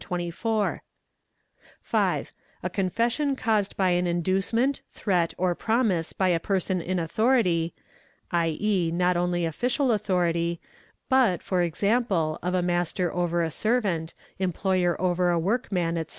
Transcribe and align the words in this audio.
24). 0.01 0.81
5. 1.79 2.33
A 2.63 2.69
confession 2.71 3.35
caused 3.35 3.77
by 3.77 3.91
an 3.91 4.07
inducement, 4.07 4.81
threat, 4.89 5.31
or 5.37 5.53
promise 5.53 6.11
by 6.11 6.29
a 6.29 6.39
person 6.39 6.81
in 6.81 6.97
authority 6.97 7.71
(¢.e., 8.33 8.89
not 8.91 9.15
only 9.15 9.45
official 9.45 9.91
authority, 9.91 10.59
but 11.07 11.39
e.g., 11.53 11.87
of 11.87 12.41
a 12.55 12.63
master 12.63 13.13
over 13.13 13.43
a 13.43 13.51
servant, 13.51 14.15
employer 14.39 14.99
over 14.99 15.29
a 15.29 15.37
workman, 15.37 15.95
&c. 16.07 16.07